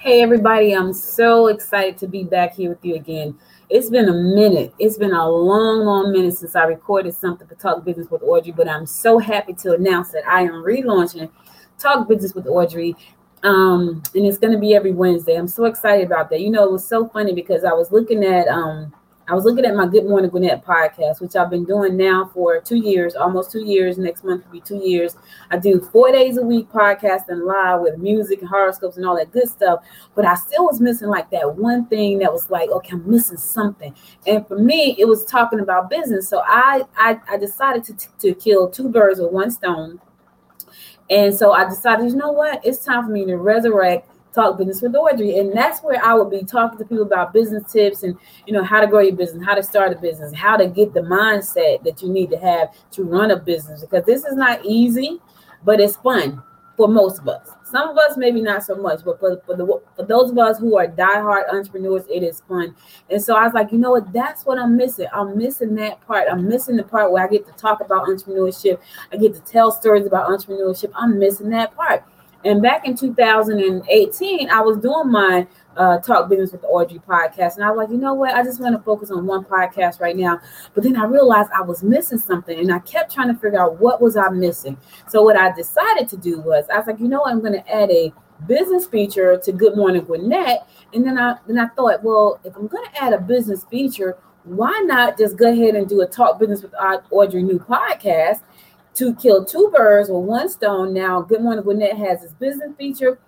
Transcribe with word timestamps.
Hey, 0.00 0.22
everybody, 0.22 0.74
I'm 0.74 0.92
so 0.92 1.48
excited 1.48 1.98
to 1.98 2.06
be 2.06 2.22
back 2.22 2.54
here 2.54 2.68
with 2.68 2.84
you 2.84 2.94
again. 2.94 3.36
It's 3.68 3.90
been 3.90 4.08
a 4.08 4.12
minute. 4.12 4.72
It's 4.78 4.96
been 4.96 5.12
a 5.12 5.28
long, 5.28 5.80
long 5.80 6.12
minute 6.12 6.36
since 6.36 6.54
I 6.54 6.66
recorded 6.66 7.14
something 7.14 7.48
for 7.48 7.56
Talk 7.56 7.84
Business 7.84 8.08
with 8.08 8.22
Audrey, 8.22 8.52
but 8.52 8.68
I'm 8.68 8.86
so 8.86 9.18
happy 9.18 9.54
to 9.54 9.72
announce 9.72 10.10
that 10.10 10.22
I 10.24 10.42
am 10.42 10.62
relaunching 10.62 11.28
Talk 11.80 12.06
Business 12.06 12.32
with 12.32 12.46
Audrey. 12.46 12.94
Um, 13.42 14.00
and 14.14 14.24
it's 14.24 14.38
going 14.38 14.52
to 14.52 14.58
be 14.58 14.72
every 14.72 14.92
Wednesday. 14.92 15.34
I'm 15.34 15.48
so 15.48 15.64
excited 15.64 16.06
about 16.06 16.30
that. 16.30 16.42
You 16.42 16.50
know, 16.50 16.62
it 16.62 16.70
was 16.70 16.86
so 16.86 17.08
funny 17.08 17.34
because 17.34 17.64
I 17.64 17.72
was 17.72 17.90
looking 17.90 18.22
at 18.24 18.46
um, 18.46 18.94
I 19.28 19.34
was 19.34 19.44
looking 19.44 19.66
at 19.66 19.76
my 19.76 19.86
Good 19.86 20.06
Morning 20.06 20.30
Gwinnett 20.30 20.64
podcast, 20.64 21.20
which 21.20 21.36
I've 21.36 21.50
been 21.50 21.66
doing 21.66 21.98
now 21.98 22.30
for 22.32 22.62
two 22.62 22.78
years, 22.78 23.14
almost 23.14 23.52
two 23.52 23.62
years. 23.62 23.98
Next 23.98 24.24
month 24.24 24.42
will 24.46 24.52
be 24.52 24.60
two 24.62 24.78
years. 24.78 25.16
I 25.50 25.58
do 25.58 25.80
four 25.92 26.10
days 26.10 26.38
a 26.38 26.42
week 26.42 26.70
podcasting 26.70 27.46
live 27.46 27.82
with 27.82 27.98
music 27.98 28.40
and 28.40 28.48
horoscopes 28.48 28.96
and 28.96 29.04
all 29.04 29.16
that 29.18 29.30
good 29.30 29.46
stuff. 29.46 29.80
But 30.14 30.24
I 30.24 30.34
still 30.34 30.64
was 30.64 30.80
missing 30.80 31.08
like 31.08 31.30
that 31.30 31.56
one 31.56 31.84
thing 31.88 32.20
that 32.20 32.32
was 32.32 32.48
like, 32.48 32.70
okay, 32.70 32.92
I'm 32.92 33.10
missing 33.10 33.36
something. 33.36 33.94
And 34.26 34.48
for 34.48 34.58
me, 34.58 34.96
it 34.98 35.06
was 35.06 35.26
talking 35.26 35.60
about 35.60 35.90
business. 35.90 36.26
So 36.26 36.42
I 36.46 36.84
I, 36.96 37.20
I 37.28 37.36
decided 37.36 37.84
to, 37.84 38.18
to 38.20 38.34
kill 38.34 38.70
two 38.70 38.88
birds 38.88 39.20
with 39.20 39.30
one 39.30 39.50
stone. 39.50 40.00
And 41.10 41.34
so 41.34 41.52
I 41.52 41.68
decided, 41.68 42.10
you 42.10 42.16
know 42.16 42.32
what? 42.32 42.64
It's 42.64 42.82
time 42.82 43.04
for 43.04 43.12
me 43.12 43.26
to 43.26 43.36
resurrect 43.36 44.08
talk 44.32 44.58
business 44.58 44.82
with 44.82 44.94
Audrey. 44.94 45.38
And 45.38 45.56
that's 45.56 45.80
where 45.80 46.02
I 46.04 46.14
would 46.14 46.30
be 46.30 46.44
talking 46.44 46.78
to 46.78 46.84
people 46.84 47.02
about 47.02 47.32
business 47.32 47.72
tips 47.72 48.02
and 48.02 48.16
you 48.46 48.52
know 48.52 48.64
how 48.64 48.80
to 48.80 48.86
grow 48.86 49.00
your 49.00 49.16
business, 49.16 49.44
how 49.44 49.54
to 49.54 49.62
start 49.62 49.92
a 49.92 49.96
business, 49.96 50.32
how 50.34 50.56
to 50.56 50.66
get 50.66 50.94
the 50.94 51.00
mindset 51.00 51.84
that 51.84 52.02
you 52.02 52.08
need 52.08 52.30
to 52.30 52.38
have 52.38 52.68
to 52.92 53.04
run 53.04 53.30
a 53.30 53.36
business 53.36 53.80
because 53.80 54.04
this 54.04 54.24
is 54.24 54.36
not 54.36 54.64
easy, 54.64 55.20
but 55.64 55.80
it's 55.80 55.96
fun 55.96 56.42
for 56.78 56.88
most 56.88 57.18
of 57.18 57.28
us. 57.28 57.50
Some 57.64 57.90
of 57.90 57.98
us 57.98 58.16
maybe 58.16 58.40
not 58.40 58.62
so 58.62 58.76
much, 58.76 59.00
but 59.04 59.20
for, 59.20 59.42
for 59.44 59.56
the 59.56 59.66
for 59.96 60.04
those 60.04 60.30
of 60.30 60.38
us 60.38 60.58
who 60.58 60.78
are 60.78 60.86
diehard 60.86 61.52
entrepreneurs, 61.52 62.04
it 62.08 62.22
is 62.22 62.40
fun. 62.48 62.74
And 63.10 63.20
so 63.20 63.36
I 63.36 63.44
was 63.44 63.52
like, 63.52 63.72
you 63.72 63.78
know 63.78 63.90
what? 63.90 64.10
That's 64.12 64.46
what 64.46 64.58
I'm 64.58 64.76
missing. 64.76 65.08
I'm 65.12 65.36
missing 65.36 65.74
that 65.74 66.00
part. 66.06 66.28
I'm 66.30 66.48
missing 66.48 66.76
the 66.76 66.84
part 66.84 67.12
where 67.12 67.22
I 67.22 67.28
get 67.28 67.44
to 67.46 67.52
talk 67.52 67.80
about 67.80 68.06
entrepreneurship. 68.06 68.78
I 69.12 69.16
get 69.16 69.34
to 69.34 69.40
tell 69.40 69.70
stories 69.70 70.06
about 70.06 70.28
entrepreneurship. 70.28 70.92
I'm 70.94 71.18
missing 71.18 71.50
that 71.50 71.74
part. 71.76 72.04
And 72.44 72.62
back 72.62 72.86
in 72.86 72.96
2018, 72.96 74.50
I 74.50 74.60
was 74.60 74.76
doing 74.76 75.10
my 75.10 75.46
uh, 75.76 75.98
Talk 75.98 76.28
Business 76.28 76.52
with 76.52 76.64
Audrey 76.64 77.00
podcast. 77.00 77.56
And 77.56 77.64
I 77.64 77.70
was 77.70 77.78
like, 77.78 77.90
you 77.90 77.96
know 77.96 78.14
what? 78.14 78.34
I 78.34 78.42
just 78.42 78.60
want 78.60 78.76
to 78.76 78.82
focus 78.82 79.10
on 79.10 79.26
one 79.26 79.44
podcast 79.44 80.00
right 80.00 80.16
now. 80.16 80.40
But 80.74 80.84
then 80.84 80.96
I 80.96 81.04
realized 81.04 81.50
I 81.54 81.62
was 81.62 81.82
missing 81.82 82.18
something. 82.18 82.58
And 82.58 82.72
I 82.72 82.78
kept 82.80 83.12
trying 83.12 83.34
to 83.34 83.40
figure 83.40 83.60
out 83.60 83.80
what 83.80 84.00
was 84.00 84.16
I 84.16 84.28
missing. 84.28 84.76
So 85.08 85.22
what 85.22 85.36
I 85.36 85.52
decided 85.52 86.08
to 86.08 86.16
do 86.16 86.40
was 86.40 86.64
I 86.72 86.78
was 86.78 86.86
like, 86.86 87.00
you 87.00 87.08
know 87.08 87.20
what? 87.20 87.32
I'm 87.32 87.40
going 87.40 87.54
to 87.54 87.74
add 87.74 87.90
a 87.90 88.12
business 88.46 88.86
feature 88.86 89.36
to 89.36 89.52
Good 89.52 89.76
Morning 89.76 90.02
Gwinnett. 90.02 90.66
And 90.92 91.04
then 91.04 91.18
I 91.18 91.36
then 91.46 91.58
I 91.58 91.66
thought, 91.68 92.02
well, 92.02 92.40
if 92.44 92.54
I'm 92.56 92.68
going 92.68 92.84
to 92.92 93.02
add 93.02 93.12
a 93.12 93.20
business 93.20 93.64
feature, 93.64 94.16
why 94.44 94.80
not 94.86 95.18
just 95.18 95.36
go 95.36 95.50
ahead 95.52 95.74
and 95.74 95.88
do 95.88 96.00
a 96.00 96.06
Talk 96.06 96.38
Business 96.38 96.62
with 96.62 96.74
Audrey 97.10 97.42
new 97.42 97.58
podcast? 97.58 98.40
To 98.98 99.14
kill 99.14 99.44
two 99.44 99.70
birds 99.72 100.10
with 100.10 100.24
one 100.24 100.48
stone. 100.48 100.92
Now, 100.92 101.20
Good 101.20 101.40
Morning 101.40 101.62
Gwinnett 101.62 101.96
has 101.96 102.24
its 102.24 102.32
business 102.34 102.72
feature. 102.76 103.18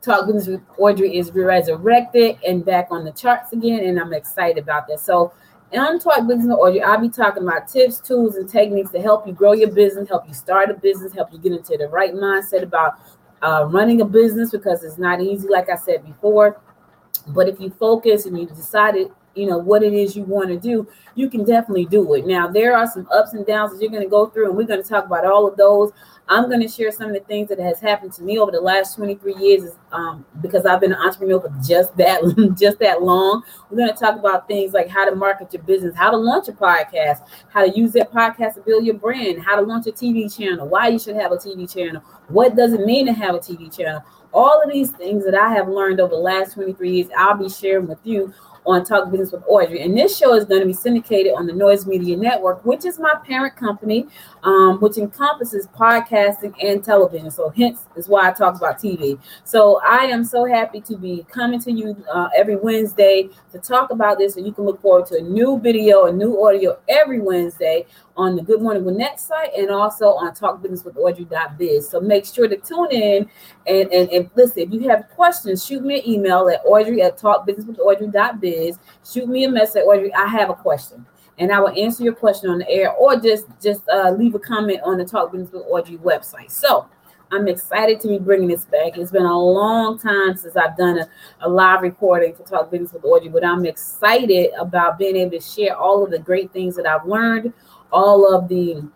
Talk 0.00 0.26
Business 0.26 0.46
with 0.46 0.60
Audrey 0.78 1.18
is 1.18 1.32
resurrected 1.32 2.38
and 2.46 2.64
back 2.64 2.88
on 2.92 3.04
the 3.04 3.10
charts 3.10 3.52
again, 3.52 3.84
and 3.84 3.98
I'm 3.98 4.12
excited 4.12 4.62
about 4.62 4.86
that. 4.86 5.00
So, 5.00 5.32
on 5.72 5.98
Talk 5.98 6.28
Business 6.28 6.46
with 6.46 6.58
Audrey, 6.58 6.80
I'll 6.80 7.00
be 7.00 7.08
talking 7.08 7.42
about 7.42 7.66
tips, 7.66 7.98
tools, 7.98 8.36
and 8.36 8.48
techniques 8.48 8.92
to 8.92 9.02
help 9.02 9.26
you 9.26 9.32
grow 9.32 9.52
your 9.52 9.72
business, 9.72 10.08
help 10.08 10.28
you 10.28 10.34
start 10.34 10.70
a 10.70 10.74
business, 10.74 11.12
help 11.12 11.32
you 11.32 11.38
get 11.38 11.52
into 11.52 11.76
the 11.76 11.88
right 11.88 12.14
mindset 12.14 12.62
about 12.62 13.00
uh, 13.42 13.66
running 13.68 14.00
a 14.00 14.04
business 14.04 14.52
because 14.52 14.84
it's 14.84 14.96
not 14.96 15.20
easy, 15.20 15.48
like 15.48 15.68
I 15.68 15.76
said 15.76 16.06
before. 16.06 16.60
But 17.26 17.48
if 17.48 17.58
you 17.58 17.70
focus 17.70 18.26
and 18.26 18.38
you 18.38 18.46
decided 18.46 19.10
you 19.36 19.46
know 19.46 19.58
what 19.58 19.82
it 19.82 19.92
is 19.92 20.16
you 20.16 20.22
want 20.24 20.48
to 20.48 20.58
do 20.58 20.86
you 21.16 21.30
can 21.30 21.44
definitely 21.44 21.86
do 21.86 22.14
it. 22.14 22.26
Now 22.26 22.46
there 22.46 22.76
are 22.76 22.86
some 22.86 23.08
ups 23.12 23.32
and 23.32 23.44
downs 23.44 23.72
that 23.72 23.80
you're 23.80 23.90
going 23.90 24.02
to 24.02 24.08
go 24.08 24.26
through 24.26 24.48
and 24.48 24.56
we're 24.56 24.66
going 24.66 24.82
to 24.82 24.88
talk 24.88 25.06
about 25.06 25.24
all 25.24 25.48
of 25.48 25.56
those. 25.56 25.90
I'm 26.28 26.48
going 26.48 26.60
to 26.60 26.68
share 26.68 26.90
some 26.90 27.08
of 27.08 27.14
the 27.14 27.20
things 27.20 27.48
that 27.48 27.58
has 27.58 27.80
happened 27.80 28.12
to 28.14 28.22
me 28.22 28.38
over 28.38 28.50
the 28.50 28.60
last 28.60 28.96
23 28.96 29.36
years 29.36 29.76
um, 29.92 30.26
because 30.42 30.66
i've 30.66 30.80
been 30.80 30.92
an 30.92 30.98
entrepreneur 30.98 31.40
for 31.40 31.52
just 31.64 31.96
that 31.96 32.20
just 32.58 32.78
that 32.80 33.02
long. 33.02 33.42
We're 33.70 33.78
going 33.78 33.92
to 33.92 33.98
talk 33.98 34.18
about 34.18 34.46
things 34.46 34.72
like 34.72 34.88
how 34.88 35.08
to 35.08 35.14
market 35.14 35.52
your 35.52 35.62
business 35.62 35.94
how 35.96 36.10
to 36.10 36.16
launch 36.16 36.48
a 36.48 36.52
podcast 36.52 37.26
how 37.48 37.64
to 37.64 37.76
use 37.76 37.92
that 37.92 38.12
podcast 38.12 38.54
to 38.54 38.60
build 38.60 38.84
your 38.84 38.96
brand 38.96 39.42
how 39.42 39.56
to 39.56 39.62
launch 39.62 39.86
a 39.86 39.92
tv 39.92 40.34
channel 40.34 40.68
why 40.68 40.88
you 40.88 40.98
should 40.98 41.16
have 41.16 41.32
a 41.32 41.36
tv 41.36 41.72
channel 41.72 42.02
what 42.28 42.56
does 42.56 42.72
it 42.72 42.80
mean 42.84 43.06
to 43.06 43.12
have 43.12 43.34
a 43.34 43.38
tv 43.38 43.74
channel? 43.74 44.02
All 44.32 44.60
of 44.60 44.70
these 44.70 44.90
things 44.90 45.24
that 45.24 45.34
I 45.34 45.50
have 45.54 45.68
learned 45.68 46.00
over 46.00 46.14
the 46.14 46.20
last 46.20 46.54
23 46.54 46.90
years, 46.90 47.08
I'll 47.16 47.38
be 47.38 47.48
sharing 47.48 47.86
with 47.86 48.00
you 48.04 48.34
on 48.66 48.84
Talk 48.84 49.10
Business 49.10 49.32
with 49.32 49.44
Audrey. 49.46 49.82
And 49.82 49.96
this 49.96 50.16
show 50.16 50.34
is 50.34 50.44
going 50.44 50.60
to 50.60 50.66
be 50.66 50.72
syndicated 50.72 51.32
on 51.36 51.46
the 51.46 51.52
Noise 51.52 51.86
Media 51.86 52.16
Network, 52.16 52.64
which 52.64 52.84
is 52.84 52.98
my 52.98 53.14
parent 53.24 53.56
company, 53.56 54.06
um, 54.42 54.78
which 54.80 54.98
encompasses 54.98 55.68
podcasting 55.68 56.54
and 56.62 56.82
television. 56.82 57.30
So, 57.30 57.50
hence 57.50 57.86
is 57.96 58.08
why 58.08 58.28
I 58.28 58.32
talk 58.32 58.56
about 58.56 58.78
TV. 58.78 59.18
So, 59.44 59.80
I 59.84 60.06
am 60.06 60.24
so 60.24 60.44
happy 60.44 60.80
to 60.82 60.96
be 60.96 61.24
coming 61.30 61.60
to 61.60 61.72
you 61.72 61.96
uh, 62.12 62.28
every 62.36 62.56
Wednesday 62.56 63.28
to 63.52 63.58
talk 63.58 63.90
about 63.90 64.18
this. 64.18 64.36
And 64.36 64.46
you 64.46 64.52
can 64.52 64.64
look 64.64 64.82
forward 64.82 65.06
to 65.06 65.18
a 65.18 65.22
new 65.22 65.60
video, 65.60 66.06
a 66.06 66.12
new 66.12 66.44
audio 66.44 66.78
every 66.88 67.20
Wednesday 67.20 67.86
on 68.16 68.34
the 68.34 68.42
Good 68.42 68.62
Morning 68.62 68.82
Gwinnett 68.82 69.20
site 69.20 69.50
and 69.56 69.70
also 69.70 70.14
on 70.14 70.34
talkbusinesswithaudrey.biz. 70.34 71.88
So 71.88 72.00
make 72.00 72.24
sure 72.24 72.48
to 72.48 72.56
tune 72.56 72.90
in 72.90 73.30
and, 73.66 73.92
and, 73.92 74.10
and 74.10 74.30
listen. 74.34 74.62
If 74.62 74.72
you 74.72 74.88
have 74.88 75.08
questions, 75.10 75.64
shoot 75.64 75.84
me 75.84 76.00
an 76.00 76.08
email 76.08 76.48
at 76.48 76.62
audrey 76.64 77.02
at 77.02 77.18
talkbusinesswithaudrey.biz. 77.18 78.55
Shoot 79.10 79.28
me 79.28 79.44
a 79.44 79.50
message, 79.50 79.84
Audrey. 79.86 80.12
I 80.14 80.26
have 80.26 80.50
a 80.50 80.54
question. 80.54 81.06
And 81.38 81.52
I 81.52 81.60
will 81.60 81.70
answer 81.70 82.02
your 82.02 82.14
question 82.14 82.48
on 82.50 82.58
the 82.58 82.70
air 82.70 82.92
or 82.92 83.20
just 83.20 83.46
just 83.60 83.82
uh, 83.88 84.10
leave 84.10 84.34
a 84.34 84.38
comment 84.38 84.80
on 84.82 84.96
the 84.98 85.04
Talk 85.04 85.32
Business 85.32 85.52
with 85.52 85.64
Audrey 85.68 85.98
website. 85.98 86.50
So 86.50 86.88
I'm 87.32 87.48
excited 87.48 88.00
to 88.00 88.08
be 88.08 88.18
bringing 88.18 88.48
this 88.48 88.64
back. 88.64 88.96
It's 88.96 89.10
been 89.10 89.26
a 89.26 89.38
long 89.38 89.98
time 89.98 90.36
since 90.36 90.56
I've 90.56 90.76
done 90.76 90.98
a, 90.98 91.08
a 91.40 91.48
live 91.48 91.82
recording 91.82 92.34
for 92.34 92.44
Talk 92.44 92.70
Business 92.70 92.92
with 92.92 93.04
Audrey, 93.04 93.28
but 93.28 93.44
I'm 93.44 93.66
excited 93.66 94.50
about 94.58 94.98
being 94.98 95.16
able 95.16 95.32
to 95.32 95.40
share 95.40 95.76
all 95.76 96.04
of 96.04 96.10
the 96.10 96.20
great 96.20 96.52
things 96.52 96.76
that 96.76 96.86
I've 96.86 97.04
learned, 97.06 97.52
all 97.92 98.32
of 98.32 98.48
the 98.48 98.88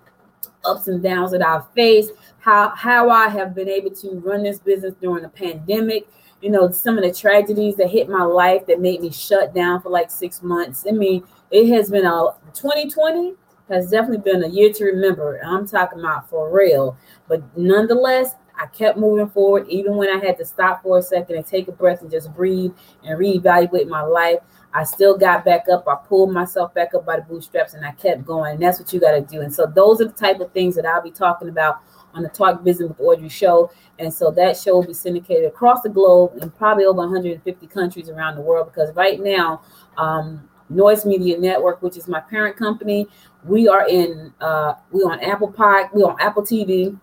ups 0.65 0.89
and 0.89 1.03
downs 1.03 1.33
that 1.33 1.43
I've 1.43 1.71
faced, 1.73 2.13
how 2.39 2.71
how 2.71 3.11
I 3.11 3.29
have 3.29 3.55
been 3.55 3.69
able 3.69 3.91
to 3.97 4.21
run 4.21 4.43
this 4.43 4.59
business 4.61 4.95
during 5.01 5.23
the 5.23 5.29
pandemic. 5.29 6.09
You 6.41 6.51
know, 6.51 6.71
some 6.71 6.97
of 6.97 7.05
the 7.05 7.13
tragedies 7.13 7.77
that 7.77 7.91
hit 7.91 8.09
my 8.09 8.23
life 8.25 8.67
that 8.67 8.81
made 8.81 9.03
me 9.03 9.11
shut 9.11 9.55
down 9.55 9.83
for 9.83 9.91
like 9.91 10.11
six 10.11 10.43
months. 10.43 10.87
I 10.89 10.93
mean, 10.93 11.25
it 11.51 11.69
has 11.75 11.91
been 11.91 12.07
a 12.07 12.35
2020 12.55 13.35
has 13.69 13.91
definitely 13.91 14.19
been 14.19 14.43
a 14.43 14.49
year 14.49 14.73
to 14.73 14.85
remember. 14.85 15.41
I'm 15.45 15.67
talking 15.67 16.01
about 16.01 16.29
for 16.29 16.51
real. 16.51 16.97
But 17.29 17.43
nonetheless, 17.57 18.35
I 18.61 18.67
kept 18.67 18.99
moving 18.99 19.29
forward, 19.29 19.69
even 19.69 19.97
when 19.97 20.11
I 20.11 20.25
had 20.25 20.37
to 20.39 20.45
stop 20.45 20.83
for 20.83 20.99
a 20.99 21.03
second 21.03 21.37
and 21.37 21.47
take 21.47 21.69
a 21.69 21.73
breath 21.73 22.03
and 22.03 22.11
just 22.11 22.35
breathe 22.35 22.73
and 23.05 23.19
reevaluate 23.19 23.89
my 23.89 24.03
life. 24.03 24.41
I 24.73 24.85
still 24.85 25.19
got 25.19 25.45
back 25.45 25.65
up. 25.73 25.87
I 25.89 25.97
pulled 25.97 26.33
myself 26.33 26.73
back 26.75 26.95
up 26.95 27.05
by 27.05 27.17
the 27.17 27.23
bootstraps 27.23 27.75
and 27.75 27.85
I 27.85 27.93
kept 27.93 28.25
going. 28.25 28.55
And 28.55 28.63
that's 28.63 28.79
what 28.79 28.93
you 28.93 29.01
got 29.01 29.13
to 29.13 29.21
do. 29.21 29.41
And 29.41 29.53
so 29.53 29.67
those 29.67 30.01
are 30.01 30.07
the 30.07 30.13
type 30.13 30.41
of 30.41 30.53
things 30.53 30.77
that 30.77 30.87
I'll 30.87 31.03
be 31.03 31.11
talking 31.11 31.49
about 31.49 31.81
on 32.15 32.23
the 32.23 32.29
Talk 32.29 32.63
Business 32.63 32.89
with 32.89 33.01
Audrey 33.01 33.29
show. 33.29 33.71
And 33.99 34.13
so 34.13 34.31
that 34.33 34.57
show 34.57 34.75
will 34.75 34.87
be 34.87 34.95
syndicated 34.95 35.47
across 35.47 35.83
the 35.83 35.89
globe 35.89 36.33
and 36.41 36.55
probably 36.57 36.85
over 36.85 36.99
150 36.99 37.67
countries 37.67 38.09
around 38.09 38.37
the 38.37 38.43
world 38.43 38.71
because 38.73 38.95
right 38.95 39.21
now, 39.21 39.63
um, 39.97 40.49
Noise 40.69 41.05
Media 41.05 41.39
Network, 41.39 41.83
which 41.83 41.97
is 41.97 42.07
my 42.07 42.21
parent 42.21 42.57
company, 42.57 43.09
we 43.45 43.69
are 43.69 43.89
in 43.89 44.33
uh, 44.41 44.75
we 44.93 45.01
on 45.01 45.19
Apple 45.21 45.51
Pod, 45.51 45.89
we 45.93 46.03
on 46.03 46.17
Apple 46.21 46.43
TV, 46.43 46.97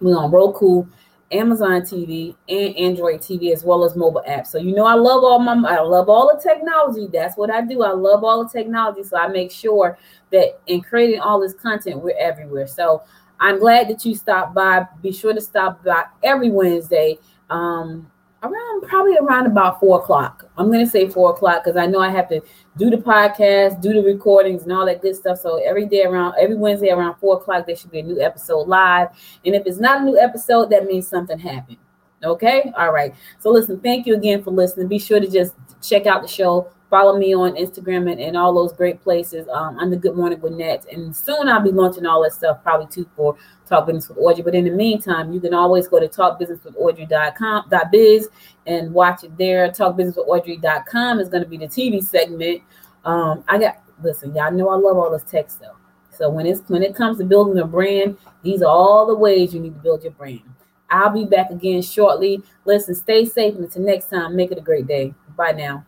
we 0.00 0.12
on 0.12 0.30
Roku, 0.30 0.84
Amazon 1.30 1.82
TV 1.82 2.34
and 2.48 2.74
Android 2.76 3.20
TV 3.20 3.52
as 3.52 3.62
well 3.62 3.84
as 3.84 3.94
mobile 3.94 4.22
apps. 4.26 4.48
So 4.48 4.58
you 4.58 4.74
know 4.74 4.86
I 4.86 4.94
love 4.94 5.22
all 5.24 5.38
my 5.38 5.52
I 5.68 5.80
love 5.80 6.08
all 6.08 6.34
the 6.34 6.42
technology. 6.42 7.08
That's 7.12 7.36
what 7.36 7.50
I 7.50 7.62
do. 7.62 7.82
I 7.82 7.92
love 7.92 8.24
all 8.24 8.44
the 8.44 8.50
technology. 8.50 9.02
So 9.02 9.18
I 9.18 9.28
make 9.28 9.50
sure 9.50 9.98
that 10.32 10.60
in 10.66 10.80
creating 10.80 11.20
all 11.20 11.40
this 11.40 11.54
content, 11.54 12.02
we're 12.02 12.18
everywhere. 12.18 12.66
So 12.66 13.02
I'm 13.40 13.58
glad 13.58 13.88
that 13.88 14.04
you 14.04 14.14
stopped 14.14 14.54
by. 14.54 14.86
Be 15.02 15.12
sure 15.12 15.34
to 15.34 15.40
stop 15.40 15.84
by 15.84 16.04
every 16.22 16.50
Wednesday. 16.50 17.18
Um, 17.50 18.10
around 18.42 18.82
probably 18.88 19.16
around 19.18 19.46
about 19.46 19.80
four 19.80 20.00
o'clock. 20.00 20.48
I'm 20.56 20.70
gonna 20.70 20.86
say 20.86 21.08
four 21.08 21.30
o'clock 21.30 21.64
because 21.64 21.76
I 21.76 21.86
know 21.86 22.00
I 22.00 22.10
have 22.10 22.28
to 22.28 22.40
do 22.76 22.90
the 22.90 22.96
podcast, 22.96 23.80
do 23.80 23.92
the 23.92 24.02
recordings, 24.02 24.62
and 24.62 24.72
all 24.72 24.86
that 24.86 25.02
good 25.02 25.16
stuff. 25.16 25.38
So 25.38 25.56
every 25.56 25.86
day 25.86 26.04
around 26.04 26.34
every 26.40 26.56
Wednesday 26.56 26.90
around 26.90 27.16
four 27.16 27.36
o'clock, 27.36 27.66
there 27.66 27.76
should 27.76 27.90
be 27.90 28.00
a 28.00 28.02
new 28.02 28.20
episode 28.20 28.68
live. 28.68 29.08
And 29.44 29.54
if 29.54 29.66
it's 29.66 29.80
not 29.80 30.02
a 30.02 30.04
new 30.04 30.18
episode, 30.18 30.70
that 30.70 30.86
means 30.86 31.08
something 31.08 31.38
happened. 31.38 31.78
Okay, 32.22 32.72
all 32.76 32.92
right. 32.92 33.14
So 33.38 33.50
listen, 33.50 33.80
thank 33.80 34.06
you 34.06 34.14
again 34.14 34.42
for 34.42 34.50
listening. 34.50 34.88
Be 34.88 34.98
sure 34.98 35.20
to 35.20 35.28
just 35.28 35.54
check 35.80 36.06
out 36.06 36.22
the 36.22 36.28
show 36.28 36.70
Follow 36.90 37.18
me 37.18 37.34
on 37.34 37.56
Instagram 37.56 38.10
and, 38.10 38.18
and 38.20 38.36
all 38.36 38.54
those 38.54 38.72
great 38.72 39.02
places 39.02 39.46
um, 39.48 39.78
the 39.90 39.96
Good 39.96 40.16
Morning 40.16 40.38
Gwinnett. 40.38 40.86
And 40.90 41.14
soon 41.14 41.48
I'll 41.48 41.60
be 41.60 41.70
launching 41.70 42.06
all 42.06 42.22
that 42.22 42.32
stuff, 42.32 42.62
probably 42.62 42.86
too, 42.86 43.06
for 43.14 43.36
Talk 43.66 43.84
Business 43.86 44.08
with 44.08 44.16
Audrey. 44.18 44.42
But 44.42 44.54
in 44.54 44.64
the 44.64 44.70
meantime, 44.70 45.30
you 45.32 45.40
can 45.40 45.52
always 45.52 45.86
go 45.86 46.00
to 46.00 46.08
talkbusinesswithaudrey.com.biz 46.08 48.28
and 48.66 48.94
watch 48.94 49.24
it 49.24 49.36
there. 49.36 49.68
Talkbusinesswithaudrey.com 49.68 51.20
is 51.20 51.28
going 51.28 51.42
to 51.42 51.48
be 51.48 51.58
the 51.58 51.66
TV 51.66 52.02
segment. 52.02 52.62
Um, 53.04 53.44
I 53.48 53.58
got 53.58 53.82
listen, 54.02 54.34
y'all 54.34 54.52
know 54.52 54.70
I 54.70 54.76
love 54.76 54.96
all 54.96 55.10
this 55.10 55.24
tech 55.24 55.50
stuff. 55.50 55.76
So 56.10 56.28
when 56.28 56.46
it's 56.46 56.62
when 56.68 56.82
it 56.82 56.94
comes 56.94 57.18
to 57.18 57.24
building 57.24 57.58
a 57.58 57.66
brand, 57.66 58.16
these 58.42 58.62
are 58.62 58.70
all 58.70 59.06
the 59.06 59.14
ways 59.14 59.54
you 59.54 59.60
need 59.60 59.74
to 59.74 59.80
build 59.80 60.02
your 60.02 60.12
brand. 60.12 60.42
I'll 60.90 61.10
be 61.10 61.24
back 61.24 61.50
again 61.50 61.82
shortly. 61.82 62.42
Listen, 62.64 62.94
stay 62.94 63.26
safe, 63.26 63.54
and 63.54 63.64
until 63.64 63.82
next 63.82 64.08
time, 64.08 64.34
make 64.34 64.50
it 64.50 64.58
a 64.58 64.62
great 64.62 64.86
day. 64.86 65.14
Bye 65.36 65.52
now. 65.52 65.84